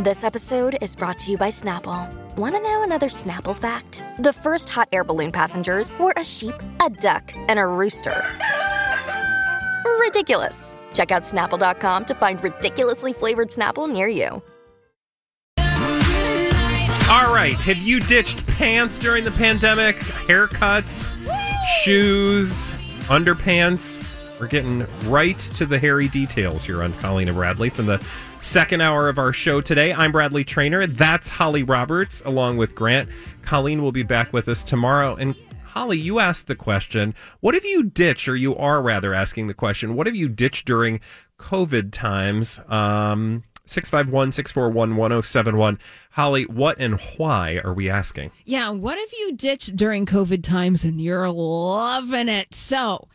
[0.00, 2.12] This episode is brought to you by Snapple.
[2.36, 4.04] Want to know another Snapple fact?
[4.18, 8.22] The first hot air balloon passengers were a sheep, a duck, and a rooster.
[9.98, 10.76] Ridiculous.
[10.92, 14.42] Check out snapple.com to find ridiculously flavored Snapple near you.
[17.08, 17.56] All right.
[17.56, 19.96] Have you ditched pants during the pandemic?
[19.96, 21.10] Haircuts,
[21.80, 22.74] shoes,
[23.08, 23.98] underpants?
[24.38, 28.06] We're getting right to the hairy details here on Colleen and Bradley from the
[28.40, 29.92] second hour of our show today.
[29.92, 30.86] I'm Bradley Traynor.
[30.86, 33.08] That's Holly Roberts along with Grant.
[33.42, 35.14] Colleen will be back with us tomorrow.
[35.16, 39.46] And Holly, you asked the question what have you ditched, or you are rather asking
[39.46, 41.00] the question, what have you ditched during
[41.38, 42.60] COVID times?
[42.68, 45.78] Um, 651 641 1071.
[46.12, 48.30] Holly, what and why are we asking?
[48.44, 52.54] Yeah, what have you ditched during COVID times and you're loving it?
[52.54, 53.08] So,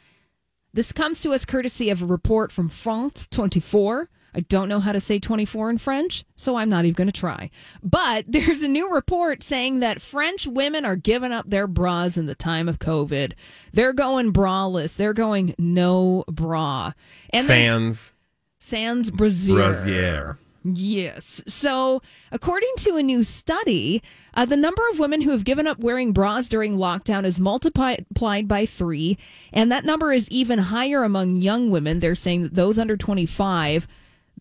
[0.74, 4.10] this comes to us courtesy of a report from France 24.
[4.34, 7.20] I don't know how to say 24 in French, so I'm not even going to
[7.20, 7.50] try.
[7.84, 12.26] But there's a new report saying that French women are giving up their bras in
[12.26, 13.34] the time of COVID.
[13.74, 14.96] They're going braless.
[14.96, 16.94] They're going no bra.
[17.32, 18.14] And Sans.
[18.60, 19.56] Sans brassiere.
[19.56, 20.38] Brassiere.
[20.64, 21.42] Yes.
[21.48, 24.04] So, according to a new study,
[24.36, 28.06] uh, the number of women who have given up wearing bras during lockdown is multiplied
[28.48, 29.18] by three.
[29.52, 32.00] And that number is even higher among young women.
[32.00, 33.88] They're saying that those under 25,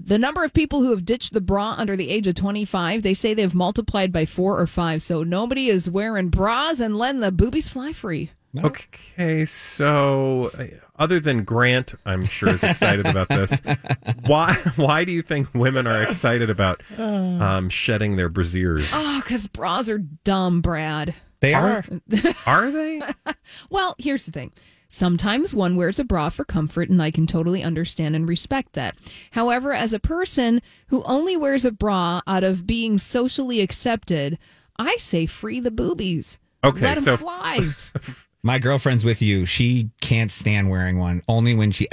[0.03, 3.15] the number of people who have ditched the bra under the age of 25, they
[3.15, 5.03] say they've multiplied by four or five.
[5.03, 8.31] So, nobody is wearing bras and letting the boobies fly free.
[8.59, 10.65] Okay, so uh,
[10.99, 13.53] other than Grant, I'm sure is excited about this.
[14.27, 14.55] Why?
[14.75, 18.91] Why do you think women are excited about um, shedding their brassieres?
[18.93, 21.15] Oh, because bras are dumb, Brad.
[21.39, 21.85] They are.
[22.47, 23.01] Are they?
[23.71, 24.53] well, here's the thing.
[24.93, 28.97] Sometimes one wears a bra for comfort, and I can totally understand and respect that.
[29.31, 34.37] However, as a person who only wears a bra out of being socially accepted,
[34.77, 36.41] I say free the boobies.
[36.65, 37.69] Okay, Let 'em so fly.
[38.43, 39.47] My girlfriend's with you.
[39.47, 41.23] She can't stand wearing one.
[41.29, 41.87] Only when she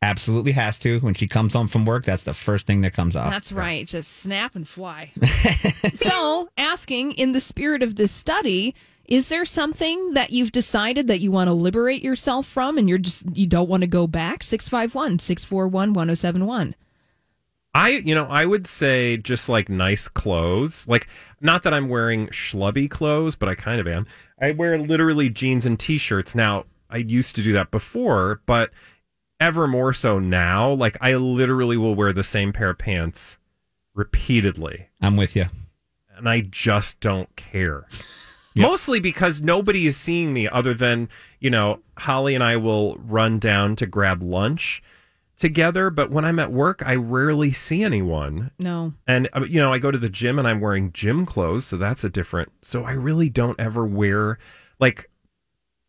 [0.00, 1.00] absolutely has to.
[1.00, 3.32] When she comes home from work, that's the first thing that comes off.
[3.32, 3.84] That's right.
[3.84, 5.12] Just snap and fly.
[5.94, 8.74] so, asking in the spirit of this study,
[9.06, 12.98] is there something that you've decided that you want to liberate yourself from and you're
[12.98, 14.42] just you don't want to go back?
[14.42, 16.74] 651 641 1071.
[17.76, 20.86] I, you know, I would say just like nice clothes.
[20.86, 21.08] Like,
[21.40, 24.06] not that I'm wearing schlubby clothes, but I kind of am.
[24.40, 26.66] I wear literally jeans and t-shirts now.
[26.88, 28.70] I used to do that before, but
[29.40, 30.72] ever more so now.
[30.72, 33.38] Like, I literally will wear the same pair of pants
[33.92, 35.46] repeatedly, I'm with you.
[36.16, 37.86] and I just don't care.
[38.62, 41.08] Mostly because nobody is seeing me other than,
[41.40, 44.82] you know, Holly and I will run down to grab lunch
[45.36, 45.90] together.
[45.90, 48.52] But when I'm at work, I rarely see anyone.
[48.58, 48.92] No.
[49.06, 51.76] And uh, you know, I go to the gym and I'm wearing gym clothes, so
[51.76, 52.52] that's a different.
[52.62, 54.38] So I really don't ever wear
[54.78, 55.10] like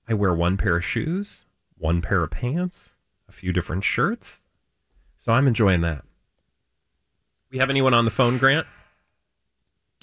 [0.08, 1.46] I wear one pair of shoes,
[1.78, 2.92] one pair of pants,
[3.30, 4.38] a few different shirts.
[5.18, 6.04] So I'm enjoying that.
[7.52, 8.68] We have anyone on the phone, Grant?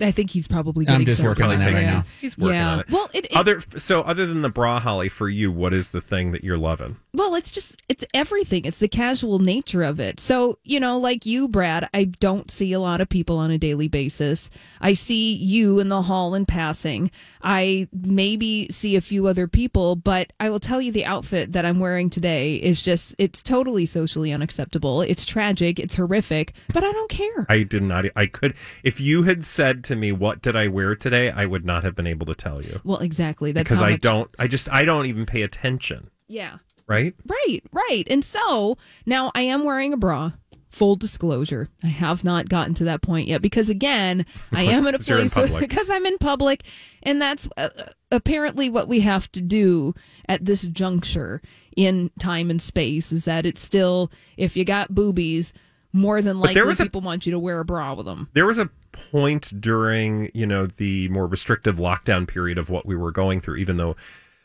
[0.00, 2.04] I think he's probably I'm getting just working on taking- right now.
[2.20, 2.72] He's working yeah.
[2.72, 2.90] on it.
[2.90, 6.00] Well, it, it Other so other than the bra, Holly, for you, what is the
[6.00, 6.96] thing that you're loving?
[7.12, 8.64] Well, it's just it's everything.
[8.64, 10.18] It's the casual nature of it.
[10.18, 13.58] So, you know, like you, Brad, I don't see a lot of people on a
[13.58, 14.48] daily basis.
[14.80, 17.10] I see you in the hall in passing.
[17.42, 21.66] I maybe see a few other people, but I will tell you the outfit that
[21.66, 25.02] I'm wearing today is just it's totally socially unacceptable.
[25.02, 27.46] It's tragic, it's horrific, but I don't care.
[27.48, 28.06] I did not.
[28.16, 28.54] I could.
[28.82, 31.94] If you had said to me, "What did I wear today?" I would not have
[31.94, 33.52] been able to tell you well, exactly.
[33.52, 34.30] That's because I much- don't.
[34.38, 34.70] I just.
[34.70, 36.10] I don't even pay attention.
[36.28, 36.58] Yeah.
[36.86, 37.14] Right.
[37.26, 38.04] Right, right.
[38.10, 38.76] And so
[39.06, 40.32] now I am wearing a bra.
[40.70, 44.94] Full disclosure, I have not gotten to that point yet because again, I am in
[44.94, 46.62] a you're in place because I'm in public,
[47.02, 47.68] and that's uh,
[48.10, 49.94] apparently what we have to do
[50.30, 51.42] at this juncture
[51.76, 53.12] in time and space.
[53.12, 55.52] Is that it's still if you got boobies,
[55.92, 58.28] more than likely a- people want you to wear a bra with them.
[58.32, 58.70] There was a
[59.10, 63.56] point during, you know, the more restrictive lockdown period of what we were going through,
[63.56, 63.96] even though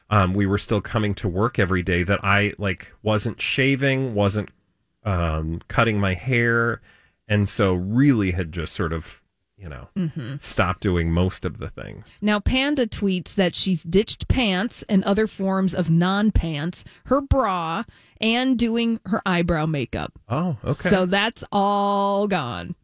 [0.09, 4.49] um, we were still coming to work every day, that I like wasn't shaving, wasn't
[5.03, 6.81] um, cutting my hair,
[7.27, 9.21] and so really had just sort of
[9.57, 12.17] you know stopped doing most of the things.
[12.21, 17.83] Now, Panda tweets that she's ditched pants and other forms of non pants, her bra,
[18.21, 20.13] and doing her eyebrow makeup.
[20.29, 20.89] Oh, okay.
[20.89, 22.75] So that's all gone.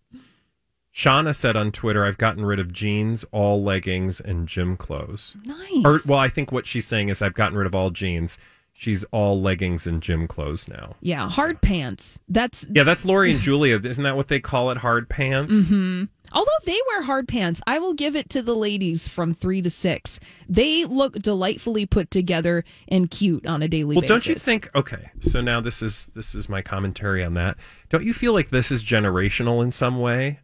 [0.95, 5.83] Shauna said on Twitter, "I've gotten rid of jeans, all leggings, and gym clothes." Nice.
[5.83, 8.37] Or, well, I think what she's saying is, I've gotten rid of all jeans.
[8.75, 10.95] She's all leggings and gym clothes now.
[10.99, 12.19] yeah, hard pants.
[12.27, 13.79] That's Yeah, that's Lori and Julia.
[13.81, 14.77] Isn't that what they call it?
[14.77, 15.53] Hard pants.
[15.53, 16.03] Mm-hmm.
[16.33, 19.69] Although they wear hard pants, I will give it to the ladies from three to
[19.69, 20.19] six.
[20.49, 24.09] They look delightfully put together and cute on a daily basis.
[24.09, 24.25] Well, basis.
[24.25, 24.69] don't you think?
[24.75, 27.57] Okay, so now this is this is my commentary on that.
[27.89, 30.39] Don't you feel like this is generational in some way?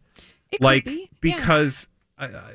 [0.52, 1.10] It could like be.
[1.22, 1.36] Yeah.
[1.36, 2.54] because I, I,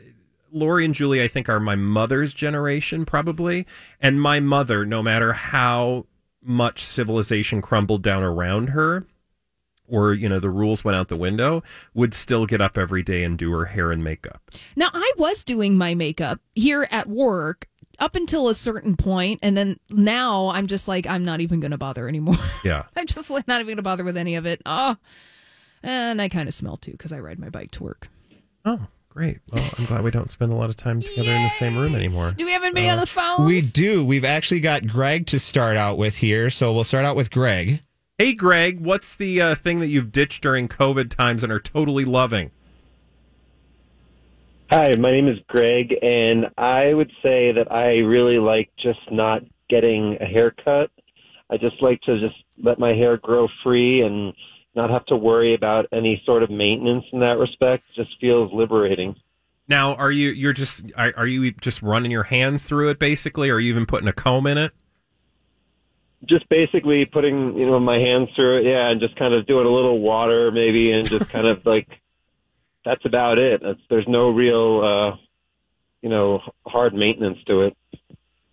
[0.52, 3.66] Lori and Julie, I think, are my mother's generation probably,
[4.00, 6.06] and my mother, no matter how
[6.42, 9.06] much civilization crumbled down around her,
[9.88, 13.24] or you know the rules went out the window, would still get up every day
[13.24, 14.42] and do her hair and makeup.
[14.76, 17.68] Now, I was doing my makeup here at work
[18.00, 21.72] up until a certain point, and then now I'm just like, I'm not even going
[21.72, 22.36] to bother anymore.
[22.64, 22.86] Yeah.
[22.96, 24.60] I'm just like, not even going to bother with any of it.
[24.66, 24.96] Oh,
[25.84, 28.08] and I kind of smell too because I ride my bike to work.
[28.66, 29.38] Oh, great.
[29.52, 31.94] Well, I'm glad we don't spend a lot of time together in the same room
[31.94, 32.32] anymore.
[32.36, 33.46] Do we have anybody uh, on the phone?
[33.46, 34.04] We do.
[34.04, 36.50] We've actually got Greg to start out with here.
[36.50, 37.82] So we'll start out with Greg.
[38.18, 42.06] Hey, Greg, what's the uh, thing that you've ditched during COVID times and are totally
[42.06, 42.52] loving?
[44.72, 49.42] Hi, my name is Greg, and I would say that I really like just not
[49.70, 50.92] getting a haircut.
[51.50, 54.34] I just like to just let my hair grow free and
[54.76, 57.84] not have to worry about any sort of maintenance in that respect.
[57.98, 59.16] Just feels liberating.
[59.68, 63.50] Now, are you you're just are, are you just running your hands through it basically?
[63.50, 64.72] Or are you even putting a comb in it?
[66.28, 69.66] Just basically putting, you know, my hands through it, yeah, and just kind of doing
[69.66, 71.88] a little water maybe, and just kind of like
[72.86, 73.62] that's about it.
[73.64, 75.18] It's, there's no real, uh,
[76.02, 77.78] you know, hard maintenance to it.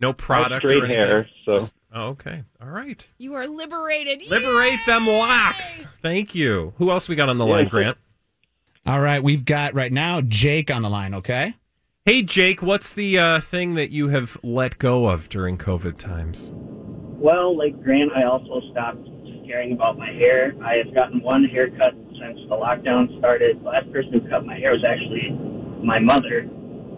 [0.00, 1.68] No product straight or hair, so.
[1.94, 2.42] Oh, okay.
[2.60, 3.06] All right.
[3.18, 4.22] You are liberated.
[4.28, 5.86] Liberate them locks.
[6.00, 6.72] Thank you.
[6.78, 7.98] Who else we got on the line, Grant?
[8.86, 9.22] All right.
[9.22, 11.14] We've got right now Jake on the line.
[11.14, 11.54] Okay.
[12.04, 16.50] Hey, Jake, what's the uh, thing that you have let go of during COVID times?
[17.22, 19.06] Well, like Grant, I also stopped
[19.46, 20.52] caring about my hair.
[20.64, 23.60] I have gotten one haircut since the lockdown started.
[23.62, 25.30] The last person who cut my hair was actually
[25.86, 26.42] my mother,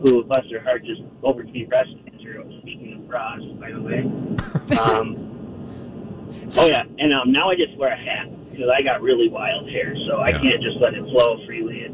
[0.00, 2.42] who, bless her heart, just overcame breast cancer.
[2.62, 4.04] Speaking of bras, by the way.
[4.74, 5.20] Um,
[6.58, 9.68] oh yeah, and um, now I just wear a hat because I got really wild
[9.68, 10.40] hair, so I Yeah.
[10.40, 11.80] can't just let it flow freely.
[11.82, 11.92] It,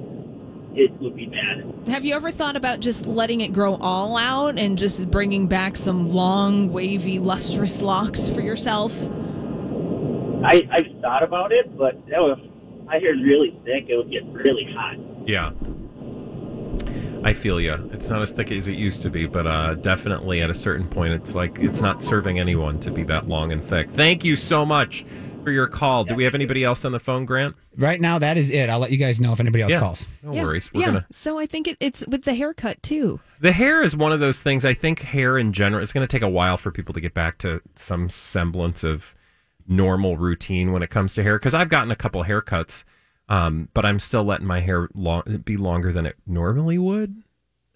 [0.74, 1.64] it would be bad.
[1.88, 5.76] Have you ever thought about just letting it grow all out and just bringing back
[5.76, 9.08] some long, wavy, lustrous locks for yourself?
[10.44, 12.38] I, I've thought about it, but you know, if
[12.84, 14.96] my hair's really thick, it would get really hot.
[15.26, 15.50] Yeah.
[17.22, 17.90] I feel you.
[17.92, 20.88] It's not as thick as it used to be, but uh, definitely at a certain
[20.88, 23.90] point, it's like it's not serving anyone to be that long and thick.
[23.90, 25.04] Thank you so much
[25.42, 26.04] for your call.
[26.04, 27.56] Do we have anybody else on the phone, Grant?
[27.76, 28.70] Right now, that is it.
[28.70, 30.06] I'll let you guys know if anybody else calls.
[30.22, 30.42] No yeah.
[30.42, 30.70] worries.
[30.72, 30.86] We're yeah.
[30.86, 31.06] gonna.
[31.10, 33.20] So I think it, it's with the haircut too.
[33.40, 34.64] The hair is one of those things.
[34.64, 35.82] I think hair in general.
[35.82, 39.14] It's going to take a while for people to get back to some semblance of
[39.66, 41.38] normal routine when it comes to hair.
[41.38, 42.84] Because I've gotten a couple haircuts,
[43.28, 47.22] um, but I'm still letting my hair long, be longer than it normally would,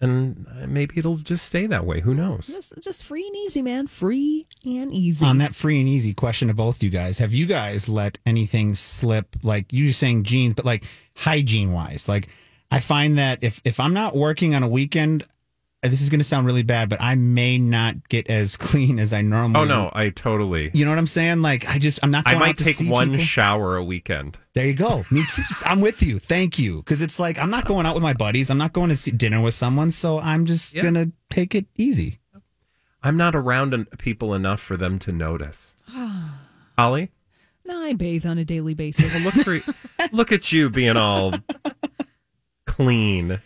[0.01, 2.01] and uh, maybe it'll just stay that way.
[2.01, 2.47] Who knows?
[2.47, 3.87] Just, just free and easy, man.
[3.87, 5.25] Free and easy.
[5.25, 8.75] On that free and easy question to both you guys, have you guys let anything
[8.75, 9.35] slip?
[9.41, 10.83] Like you saying jeans, but like
[11.15, 12.29] hygiene wise, like
[12.71, 15.23] I find that if if I'm not working on a weekend,
[15.85, 18.97] Uh, this is going to sound really bad, but I may not get as clean
[18.97, 19.59] as I normally.
[19.61, 20.71] Oh no, I totally.
[20.73, 21.41] You know what I'm saying?
[21.43, 22.23] Like I just I'm not.
[22.27, 23.25] I Going might out to take see one people.
[23.25, 24.37] shower a weekend.
[24.53, 25.05] There you go.
[25.11, 25.43] Me too.
[25.65, 26.17] I'm with you.
[26.19, 26.77] Thank you.
[26.77, 28.49] Because it's like I'm not going out with my buddies.
[28.49, 29.91] I'm not going to see dinner with someone.
[29.91, 30.83] So I'm just Yeah.
[30.83, 32.19] gonna take it easy.
[33.03, 35.75] I'm not around people enough for them to notice.
[36.77, 37.11] Holly,
[37.67, 39.13] no, I bathe on a daily basis.
[39.13, 41.33] well, look for look at you being all
[42.65, 43.39] clean.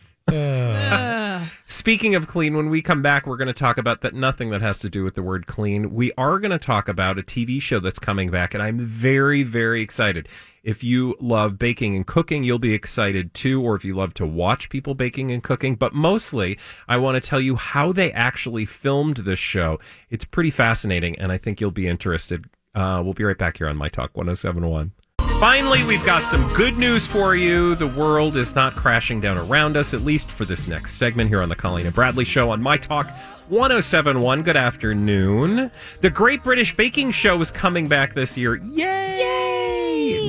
[1.65, 4.61] Speaking of clean, when we come back, we're going to talk about that nothing that
[4.61, 5.93] has to do with the word clean.
[5.93, 9.43] We are going to talk about a TV show that's coming back, and I'm very,
[9.43, 10.27] very excited.
[10.63, 14.25] If you love baking and cooking, you'll be excited too, or if you love to
[14.25, 15.75] watch people baking and cooking.
[15.75, 16.57] But mostly,
[16.87, 19.79] I want to tell you how they actually filmed this show.
[20.09, 22.49] It's pretty fascinating, and I think you'll be interested.
[22.75, 24.91] Uh, we'll be right back here on My Talk 1071.
[25.39, 27.73] Finally, we've got some good news for you.
[27.75, 31.41] The world is not crashing down around us, at least for this next segment here
[31.41, 33.07] on the Colleen and Bradley Show on My Talk
[33.47, 34.43] 1071.
[34.43, 35.71] Good afternoon.
[36.01, 38.55] The Great British Baking Show is coming back this year.
[38.55, 39.09] Yay!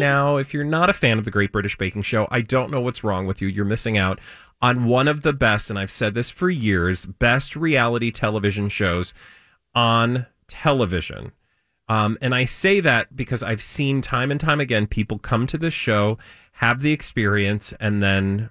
[0.00, 0.36] now.
[0.36, 3.04] If you're not a fan of the Great British Baking Show, I don't know what's
[3.04, 3.46] wrong with you.
[3.46, 4.18] You're missing out
[4.60, 9.14] on one of the best, and I've said this for years, best reality television shows
[9.74, 11.32] on television.
[11.90, 15.58] Um, and I say that because I've seen time and time again people come to
[15.58, 16.18] this show,
[16.52, 18.50] have the experience, and then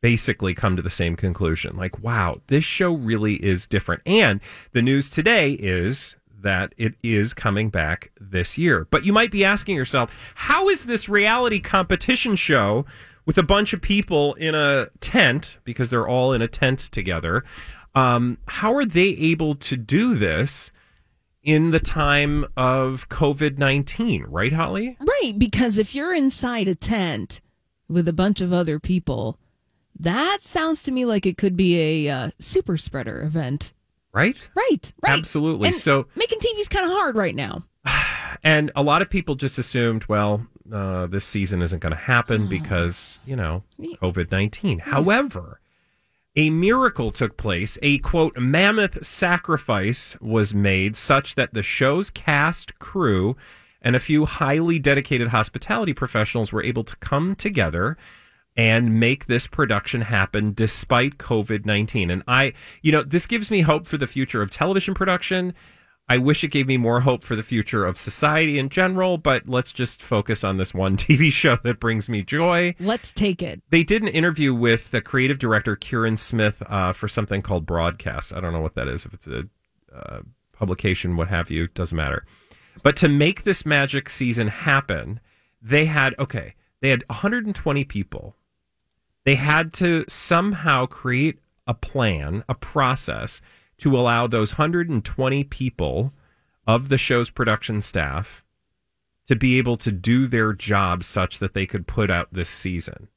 [0.00, 1.76] basically come to the same conclusion.
[1.76, 4.02] Like, wow, this show really is different.
[4.04, 4.40] And
[4.72, 8.88] the news today is that it is coming back this year.
[8.90, 12.84] But you might be asking yourself, how is this reality competition show
[13.26, 17.44] with a bunch of people in a tent, because they're all in a tent together,
[17.94, 20.72] um, how are they able to do this?
[21.42, 24.96] In the time of COVID 19, right, Holly?
[25.00, 25.34] Right.
[25.36, 27.40] Because if you're inside a tent
[27.88, 29.38] with a bunch of other people,
[29.98, 33.72] that sounds to me like it could be a uh, super spreader event.
[34.12, 34.36] Right?
[34.54, 34.92] Right.
[35.02, 35.18] Right.
[35.18, 35.68] Absolutely.
[35.68, 37.64] And so making TV's kind of hard right now.
[38.44, 42.46] And a lot of people just assumed, well, uh, this season isn't going to happen
[42.46, 44.78] because, you know, COVID 19.
[44.78, 45.60] However,
[46.38, 47.78] a miracle took place.
[47.82, 53.36] A quote, mammoth sacrifice was made such that the show's cast, crew,
[53.82, 57.96] and a few highly dedicated hospitality professionals were able to come together
[58.56, 62.08] and make this production happen despite COVID 19.
[62.08, 62.52] And I,
[62.82, 65.54] you know, this gives me hope for the future of television production.
[66.10, 69.46] I wish it gave me more hope for the future of society in general, but
[69.46, 72.74] let's just focus on this one TV show that brings me joy.
[72.80, 73.62] Let's take it.
[73.70, 78.32] They did an interview with the creative director, Kieran Smith, uh, for something called Broadcast.
[78.32, 79.44] I don't know what that is, if it's a
[79.94, 80.20] uh,
[80.54, 82.24] publication, what have you, doesn't matter.
[82.82, 85.20] But to make this magic season happen,
[85.60, 88.36] they had, okay, they had 120 people.
[89.24, 93.42] They had to somehow create a plan, a process
[93.78, 96.12] to allow those 120 people
[96.66, 98.44] of the show's production staff
[99.26, 103.08] to be able to do their job such that they could put out this season.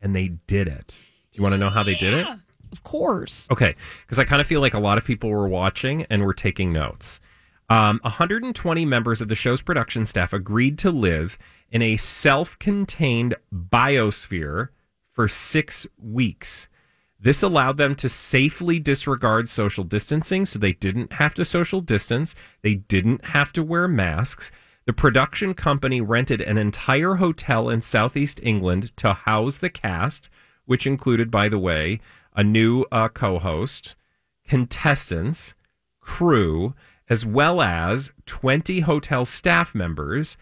[0.00, 0.96] And they did it.
[1.32, 2.26] Do You want to know how they did it?
[2.72, 3.48] Of course.
[3.50, 6.34] Okay, because I kind of feel like a lot of people were watching and were
[6.34, 7.20] taking notes.
[7.68, 11.38] Um, 120 members of the show's production staff agreed to live
[11.70, 14.68] in a self contained biosphere
[15.12, 16.68] for six weeks.
[17.22, 22.34] This allowed them to safely disregard social distancing, so they didn't have to social distance.
[22.62, 24.50] They didn't have to wear masks.
[24.86, 30.30] The production company rented an entire hotel in southeast England to house the cast,
[30.64, 32.00] which included, by the way,
[32.34, 33.96] a new uh, co host,
[34.48, 35.54] contestants,
[36.00, 36.74] crew,
[37.10, 40.38] as well as 20 hotel staff members,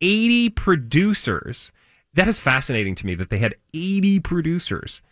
[0.00, 1.72] 80 producers.
[2.14, 5.02] That is fascinating to me that they had 80 producers.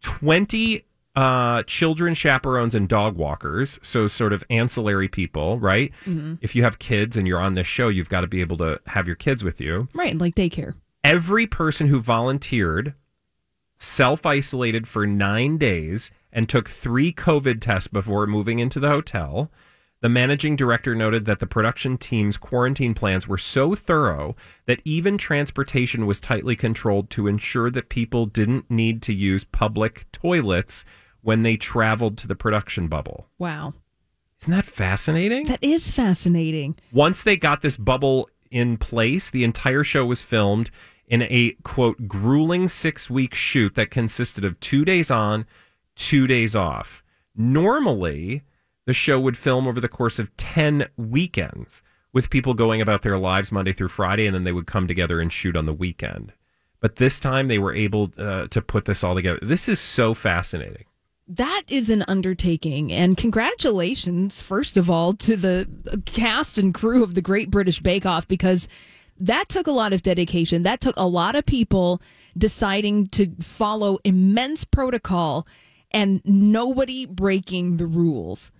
[0.00, 0.84] 20
[1.16, 5.92] uh, children chaperones and dog walkers, so sort of ancillary people, right?
[6.40, 8.80] If you have kids and you're on this show, you've got to be able to
[8.86, 9.88] have your kids with you.
[9.92, 10.16] Right.
[10.16, 10.74] Like daycare.
[11.02, 12.94] Every person who volunteered
[13.76, 19.50] self isolated for nine days and took three COVID tests before moving into the hotel.
[20.02, 24.34] The managing director noted that the production team's quarantine plans were so thorough
[24.66, 30.06] that even transportation was tightly controlled to ensure that people didn't need to use public
[30.10, 30.84] toilets
[31.20, 33.28] when they traveled to the production bubble.
[33.38, 33.74] Wow.
[34.40, 35.44] Isn't that fascinating?
[35.44, 36.76] That is fascinating.
[36.92, 40.70] Once they got this bubble in place, the entire show was filmed
[41.06, 45.44] in a quote grueling six week shoot that consisted of two days on,
[45.94, 47.02] two days off.
[47.36, 48.44] Normally,
[48.90, 51.80] the show would film over the course of 10 weekends
[52.12, 55.20] with people going about their lives Monday through Friday, and then they would come together
[55.20, 56.32] and shoot on the weekend.
[56.80, 59.38] But this time they were able uh, to put this all together.
[59.42, 60.86] This is so fascinating.
[61.28, 62.90] That is an undertaking.
[62.90, 68.04] And congratulations, first of all, to the cast and crew of the Great British Bake
[68.04, 68.66] Off because
[69.18, 70.64] that took a lot of dedication.
[70.64, 72.02] That took a lot of people
[72.36, 75.46] deciding to follow immense protocol
[75.92, 78.50] and nobody breaking the rules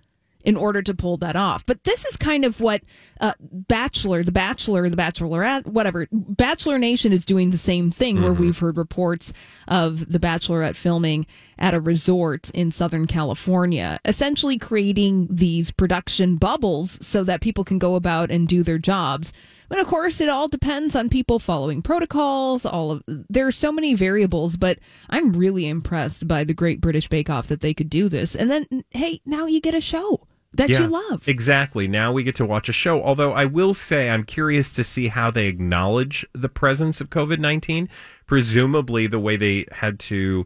[0.43, 1.65] in order to pull that off.
[1.65, 2.81] But this is kind of what
[3.19, 8.33] uh, Bachelor, the Bachelor, the Bachelorette, whatever, Bachelor Nation is doing the same thing where
[8.33, 9.33] we've heard reports
[9.67, 11.25] of the Bachelorette filming
[11.61, 17.77] at a resort in Southern California, essentially creating these production bubbles so that people can
[17.77, 19.31] go about and do their jobs.
[19.69, 22.65] But of course, it all depends on people following protocols.
[22.65, 27.07] All of there are so many variables, but I'm really impressed by the Great British
[27.07, 28.35] Bake Off that they could do this.
[28.35, 31.27] And then, hey, now you get a show that you love.
[31.27, 31.87] Exactly.
[31.87, 33.01] Now we get to watch a show.
[33.01, 37.39] Although I will say I'm curious to see how they acknowledge the presence of COVID
[37.39, 37.87] 19.
[38.25, 40.45] Presumably, the way they had to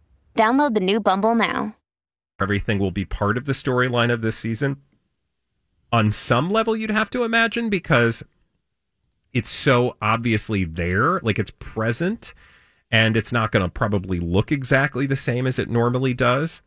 [0.35, 1.75] Download the new Bumble now.
[2.39, 4.77] Everything will be part of the storyline of this season.
[5.91, 8.23] On some level, you'd have to imagine because
[9.33, 12.33] it's so obviously there, like it's present,
[12.89, 16.61] and it's not going to probably look exactly the same as it normally does.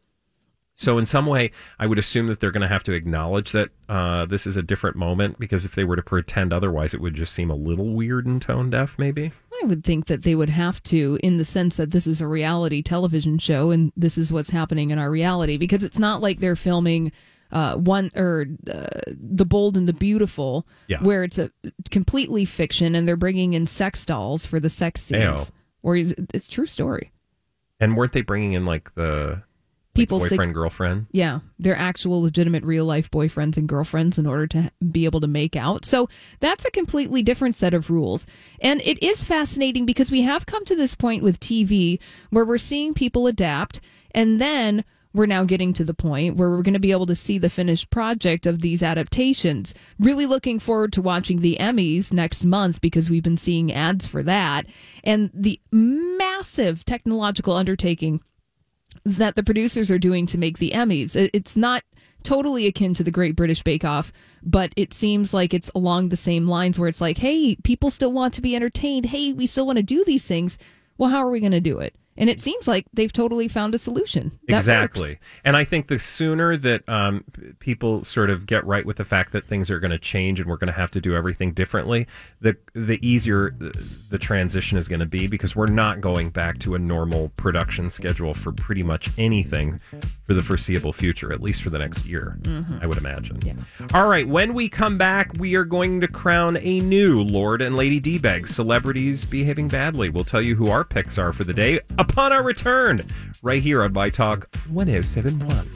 [0.77, 3.69] So, in some way, I would assume that they're going to have to acknowledge that
[3.89, 7.15] uh, this is a different moment because if they were to pretend otherwise, it would
[7.15, 9.31] just seem a little weird and tone deaf, maybe.
[9.63, 12.27] I would think that they would have to, in the sense that this is a
[12.27, 16.41] reality television show and this is what's happening in our reality, because it's not like
[16.41, 17.13] they're filming
[17.53, 21.01] uh, one or uh, the bold and the beautiful, Yeah.
[21.03, 21.53] where it's a
[21.93, 25.53] completely fiction and they're bringing in sex dolls for the sex scenes,
[25.85, 27.13] or it's true story.
[27.79, 29.43] And weren't they bringing in like the
[29.95, 31.07] People say- boyfriend, girlfriend?
[31.13, 35.29] Yeah, they're actual legitimate real life boyfriends and girlfriends in order to be able to
[35.29, 35.85] make out.
[35.85, 36.09] So
[36.41, 38.27] that's a completely different set of rules.
[38.61, 42.59] And it is fascinating because we have come to this point with TV where we're
[42.59, 44.85] seeing people adapt and then
[45.15, 47.49] we're now getting to the point where we're going to be able to see the
[47.49, 49.73] finished project of these adaptations.
[50.01, 54.25] Really looking forward to watching the Emmys next month because we've been seeing ads for
[54.25, 54.67] that
[55.05, 58.21] and the massive technological undertaking
[59.05, 61.15] that the producers are doing to make the Emmys.
[61.33, 61.83] It's not
[62.23, 66.17] totally akin to the Great British Bake Off, but it seems like it's along the
[66.17, 69.07] same lines where it's like, hey, people still want to be entertained.
[69.07, 70.59] Hey, we still want to do these things.
[70.97, 71.95] Well, how are we going to do it?
[72.17, 74.39] And it seems like they've totally found a solution.
[74.49, 75.11] That exactly.
[75.11, 75.21] works.
[75.45, 77.25] And I think the sooner that um,
[77.59, 80.49] people sort of get right with the fact that things are going to change and
[80.49, 82.07] we're going to have to do everything differently,
[82.41, 83.73] the the easier the,
[84.11, 87.91] the transition is going to be because we're not going back to a normal production
[87.91, 89.81] schedule for pretty much anything
[90.27, 92.83] for the foreseeable future, at least for the next year, Mhm.
[92.83, 93.39] I would imagine.
[93.93, 97.77] All right, when we come back, we are going to crown a new Lord and
[97.77, 100.09] Lady D-Bag, celebrities behaving badly.
[100.09, 103.01] We'll tell you who our picks are for the day upon our return,
[103.43, 105.69] right here on My Talk 1071.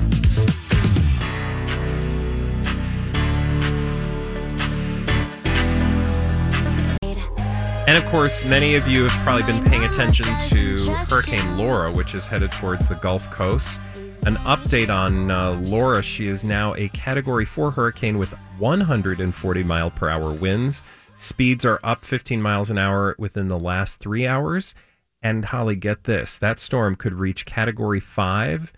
[7.89, 10.77] And of course, many of you have probably been paying attention to
[11.09, 13.81] Hurricane Laura, which is headed towards the Gulf Coast.
[14.27, 16.03] An update on uh, Laura.
[16.03, 20.83] She is now a Category 4 hurricane with 140 mile per hour winds.
[21.15, 24.75] Speeds are up 15 miles an hour within the last three hours.
[25.23, 28.73] And Holly, get this that storm could reach Category 5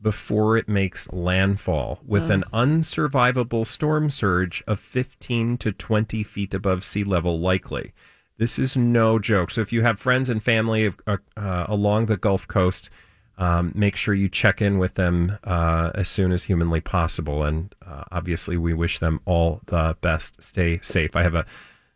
[0.00, 6.84] before it makes landfall with an unsurvivable storm surge of 15 to 20 feet above
[6.84, 7.92] sea level likely.
[8.38, 9.50] This is no joke.
[9.50, 12.90] So if you have friends and family of, uh, uh, along the Gulf Coast,
[13.38, 17.42] um, make sure you check in with them uh, as soon as humanly possible.
[17.42, 20.42] And uh, obviously, we wish them all the best.
[20.42, 21.16] Stay safe.
[21.16, 21.46] I have a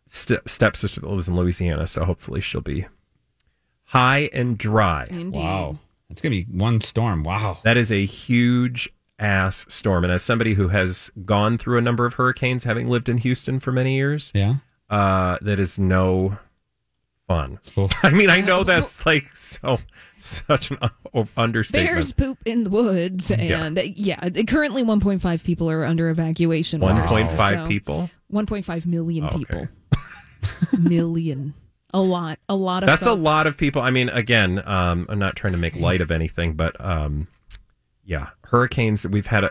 [0.07, 2.87] st- stepsister that lives in Louisiana, so hopefully she'll be
[3.91, 5.05] high and dry.
[5.13, 5.77] Wow.
[6.09, 7.23] That's going to be one storm.
[7.23, 7.59] Wow.
[7.63, 10.03] That is a huge ass storm.
[10.05, 13.61] And as somebody who has gone through a number of hurricanes, having lived in Houston
[13.61, 14.57] for many years, yeah,
[14.89, 16.39] uh, that is no
[17.29, 17.59] fun.
[18.03, 19.79] I mean, I know that's like so
[20.19, 20.79] such an
[21.15, 21.95] u- understatement.
[21.95, 26.83] Bears poop in the woods, and uh, yeah, currently 1.5 people are under evacuation.
[26.83, 28.11] orders, 1.5 so- people?
[28.33, 29.39] 1.5 million Okay.
[29.39, 29.69] people.
[30.81, 31.55] million,
[31.93, 32.89] a lot, a lot of.
[32.89, 33.83] That's a lot of people.
[33.83, 37.29] I mean, again, um, I'm not trying to make light of anything, but um,
[38.05, 39.07] yeah, hurricanes.
[39.07, 39.51] We've had a.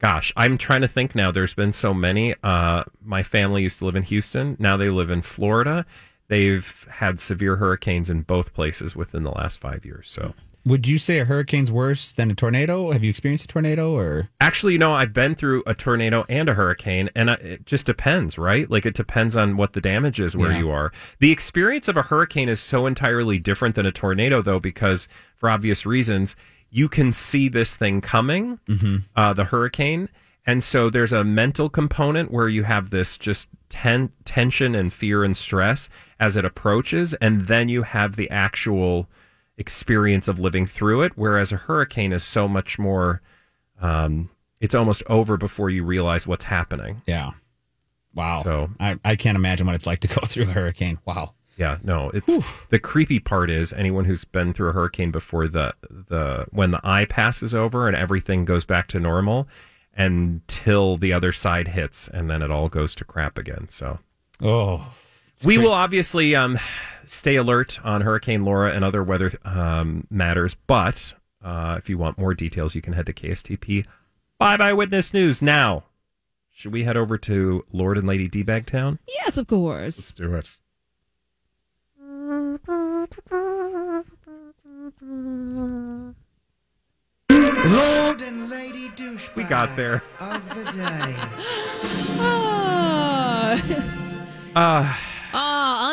[0.00, 1.32] Gosh, I'm trying to think now.
[1.32, 2.34] There's been so many.
[2.42, 4.56] Uh, my family used to live in Houston.
[4.58, 5.84] Now they live in Florida.
[6.28, 10.08] They've had severe hurricanes in both places within the last five years.
[10.08, 10.34] So
[10.68, 12.92] Would you say a hurricane's worse than a tornado?
[12.92, 14.28] Have you experienced a tornado or?
[14.38, 17.86] Actually, you know, I've been through a tornado and a hurricane, and I- it just
[17.86, 18.70] depends, right?
[18.70, 20.58] Like, it depends on what the damage is where Yeah.
[20.58, 20.92] you are.
[21.20, 25.48] The experience of a hurricane is so entirely different than a tornado, though, because for
[25.48, 26.36] obvious reasons,
[26.70, 28.96] you can see this thing coming, Mm-hmm.
[29.16, 30.10] uh, the hurricane,
[30.46, 35.22] And so there's a mental component where you have this just ten- tension and fear
[35.22, 37.12] and stress as it approaches.
[37.20, 39.10] And then you have the actual
[39.58, 41.12] experience of living through it.
[41.16, 43.20] Whereas a hurricane is so much more,
[43.82, 47.02] um, it's almost over before you realize what's happening.
[47.06, 47.32] Yeah.
[48.14, 48.42] Wow.
[48.42, 50.98] So I, I can't imagine what it's like to go through a hurricane.
[51.04, 51.34] Wow.
[51.56, 55.74] Yeah, no, it's the creepy part is anyone who's been through a hurricane before the
[55.90, 59.48] the when the eye passes over and everything goes back to normal
[59.96, 63.68] until the other side hits and then it all goes to crap again.
[63.68, 63.98] So
[64.40, 64.94] Oh.
[65.44, 66.60] we will obviously um,
[67.08, 72.18] stay alert on Hurricane Laura and other weather um, matters, but uh, if you want
[72.18, 73.86] more details, you can head to KSTP
[74.38, 75.84] 5 Eyewitness News now.
[76.50, 78.98] Should we head over to Lord and Lady D Bag Town?
[79.08, 79.96] Yes, of course.
[79.98, 80.56] Let's do it.
[87.30, 90.02] Lord and Lady Douchebag We got there.
[90.20, 91.16] of the day.
[94.54, 94.96] Ah, Uh,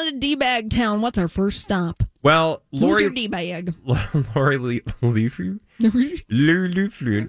[0.05, 1.01] on to D-Bag Town.
[1.01, 2.03] What's our first stop?
[2.21, 3.73] well, Who's Lori, your D-Bag?
[4.35, 5.59] Lori Le- Leafy?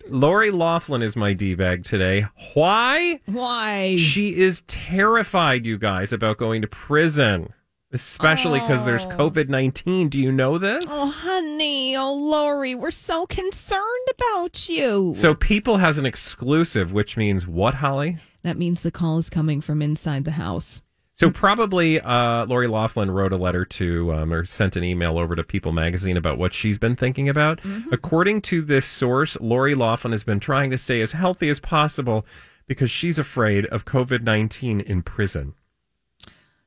[0.09, 2.27] Lori Loughlin is my D bag today.
[2.55, 3.21] Why?
[3.27, 3.97] Why?
[3.97, 7.53] She is terrified, you guys, about going to prison,
[7.93, 9.11] especially because there's oh.
[9.11, 10.09] COVID 19.
[10.09, 10.85] Do you know this?
[10.89, 11.97] Oh, honey.
[11.97, 13.83] Oh, Lori, we're so concerned
[14.19, 15.15] about you.
[15.17, 18.19] So, People has an exclusive, which means what, Holly?
[18.45, 20.81] that means the call is coming from inside the house.
[21.19, 25.35] So, probably uh, Lori Loughlin wrote a letter to um, or sent an email over
[25.35, 27.59] to People magazine about what she's been thinking about.
[27.91, 32.27] According to this source, Lori Loughlin has been trying to stay as healthy as possible
[32.67, 35.55] because she's afraid of COVID 19 in prison.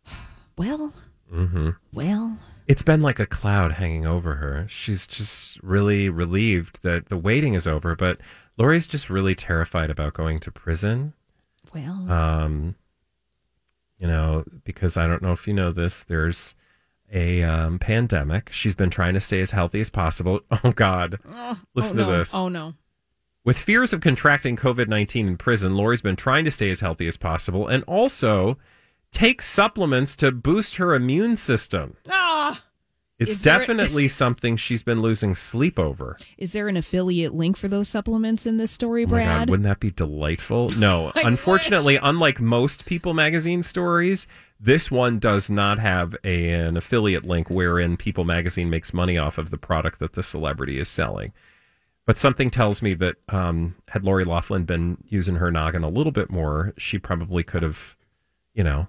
[0.57, 0.93] Well,
[1.31, 4.65] hmm well, It's been like a cloud hanging over her.
[4.67, 8.19] She's just really relieved that the waiting is over, but
[8.57, 11.13] Lori's just really terrified about going to prison.
[11.73, 12.11] well.
[12.11, 12.75] Um,
[13.99, 16.55] you know, because I don't know if you know this, there's
[17.11, 18.49] a um, pandemic.
[18.51, 20.41] She's been trying to stay as healthy as possible.
[20.63, 21.19] Oh, God.
[21.75, 22.17] Listen oh, to no.
[22.17, 22.33] this.
[22.33, 22.73] Oh, no.
[23.43, 27.07] With fears of contracting COVID 19 in prison, Lori's been trying to stay as healthy
[27.07, 28.57] as possible and also
[29.11, 31.95] take supplements to boost her immune system.
[32.09, 32.63] Ah!
[33.19, 36.15] It's Is definitely something she's been losing sleep over.
[36.37, 39.39] Is there an affiliate link for those supplements in this story, Oh Brad?
[39.39, 40.71] God, wouldn't that be delightful?
[40.79, 42.01] No, unfortunately, wish.
[42.03, 44.27] unlike most People Magazine stories,
[44.57, 49.37] this one does not have a, an affiliate link wherein People Magazine makes money off
[49.37, 51.33] of the product that the celebrity is selling.
[52.05, 56.13] But something tells me that um, had Lori Loughlin been using her noggin a little
[56.13, 57.97] bit more, she probably could have,
[58.53, 58.87] you know,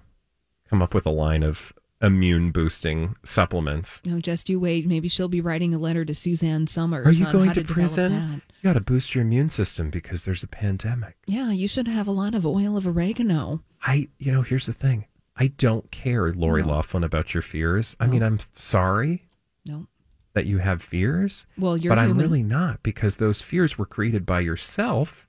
[0.69, 4.01] come up with a line of immune boosting supplements.
[4.05, 4.87] no, just you wait.
[4.87, 7.05] Maybe she'll be writing a letter to Suzanne Somers.
[7.07, 8.41] Are you on going how to develop prison?
[8.61, 11.15] You got to boost your immune system because there's a pandemic.
[11.27, 13.63] Yeah, you should have a lot of oil of oregano.
[13.83, 15.05] I, you know, here's the thing.
[15.37, 16.69] I don't care, Lori No.
[16.69, 17.95] Loughlin, about your fears.
[17.99, 19.23] I mean, I'm sorry
[19.65, 19.87] No.
[20.33, 24.25] that you have fears, Well, you're but I'm really not because those fears were created
[24.25, 25.25] by yourself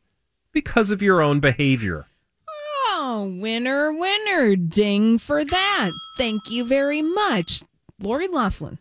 [0.53, 2.07] because of your own behavior.
[3.15, 4.57] Oh, winner, winner.
[4.57, 5.91] Ding for that.
[6.17, 7.63] Thank you very much.
[8.01, 8.79] Lori Loughlin.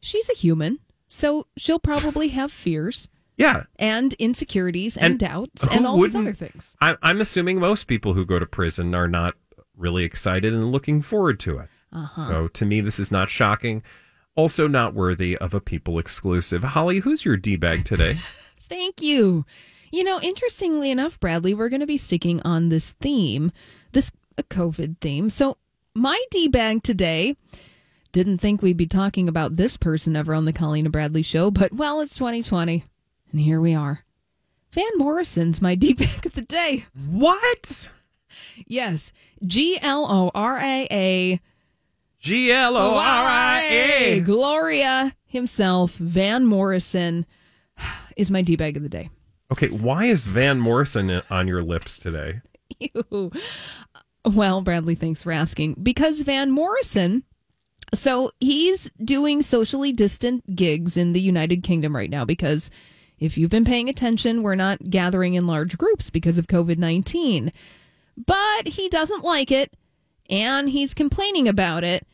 [0.00, 3.64] She's a human, so she'll probably have fears Yeah.
[3.78, 6.76] and insecurities and, And doubts and all these other things.
[6.82, 9.34] I, I'm assuming most people who go to prison are not
[9.74, 11.68] really excited and looking forward to it.
[11.90, 12.26] Uh-huh.
[12.26, 13.82] So to me, this is not shocking.
[14.36, 16.62] Also, not worthy of a people exclusive.
[16.64, 18.14] Holly, who's your D bag today?
[18.60, 19.46] Thank you.
[19.94, 23.52] You know, interestingly enough, Bradley, we're going to be sticking on this theme,
[23.92, 25.30] this uh, COVID theme.
[25.30, 25.56] So,
[25.94, 27.36] my D bag today
[28.10, 31.48] didn't think we'd be talking about this person ever on the Colleen and Bradley show,
[31.52, 32.82] but well, it's 2020,
[33.30, 34.00] and here we are.
[34.72, 36.86] Van Morrison's my D bag of the day.
[37.08, 37.88] what?
[38.66, 39.12] Yes,
[39.46, 41.40] G L O R A A
[42.18, 44.20] G L O R I A.
[44.22, 47.26] Gloria himself, Van Morrison,
[48.16, 49.08] is my D bag of the day.
[49.54, 52.40] Okay, why is Van Morrison on your lips today?
[52.80, 53.30] you.
[54.26, 55.74] Well, Bradley, thanks for asking.
[55.82, 57.24] Because Van Morrison,
[57.92, 62.70] so he's doing socially distant gigs in the United Kingdom right now because
[63.18, 67.52] if you've been paying attention, we're not gathering in large groups because of COVID 19.
[68.26, 69.76] But he doesn't like it
[70.30, 72.06] and he's complaining about it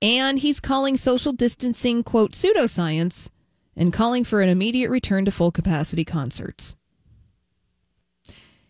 [0.00, 3.30] and he's calling social distancing, quote, pseudoscience
[3.76, 6.76] and calling for an immediate return to full capacity concerts.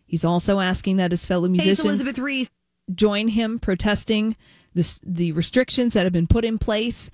[0.09, 2.51] He's also asking that his fellow musicians Elizabeth Reese.
[2.93, 4.37] join him protesting
[4.75, 7.11] this, the restrictions that have been put in place.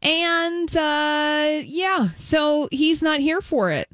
[0.00, 3.88] And uh, yeah, so he's not here for it.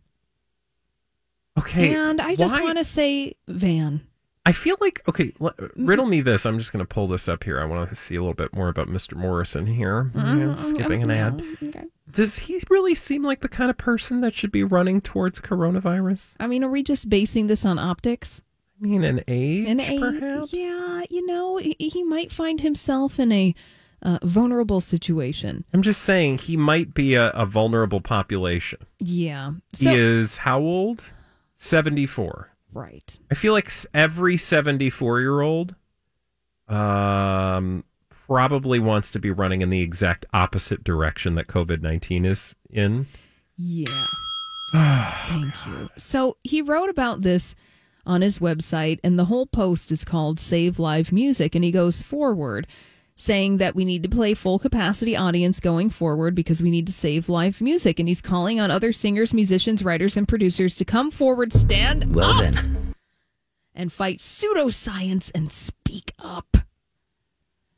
[1.59, 1.95] Okay.
[1.95, 4.07] And I just want to say, Van.
[4.45, 5.33] I feel like okay.
[5.41, 6.45] l- Riddle me this.
[6.45, 7.61] I'm just going to pull this up here.
[7.61, 9.15] I want to see a little bit more about Mr.
[9.15, 10.11] Morrison here.
[10.15, 11.43] Yeah, skipping an ad.
[12.11, 16.35] Does he really seem like the kind of person that should be running towards coronavirus?
[16.41, 18.43] I mean, are we just basing this on optics?
[18.81, 20.53] I mean, an age, an a, perhaps.
[20.53, 23.55] yeah, you know, he, he might find himself in a
[24.03, 25.65] uh, vulnerable situation.
[25.73, 28.81] I'm just saying he might be a, a vulnerable population.
[28.99, 29.53] Yeah.
[29.73, 31.05] So, he is how old?
[31.57, 32.52] 74.
[32.73, 33.19] Right.
[33.31, 35.75] I feel like every 74 year old
[36.69, 42.55] um, probably wants to be running in the exact opposite direction that COVID 19 is
[42.71, 43.07] in.
[43.57, 43.85] Yeah.
[44.73, 45.91] Thank you.
[45.99, 47.55] So he wrote about this
[48.07, 51.55] on his website, and the whole post is called Save Live Music.
[51.55, 52.67] And he goes forward
[53.23, 56.93] saying that we need to play full capacity audience going forward because we need to
[56.93, 57.99] save live music.
[58.01, 62.31] And he's calling on other singers, musicians, writers, and producers to come forward, stand Well
[62.31, 62.95] up, then.
[63.75, 66.57] and fight pseudoscience and speak up.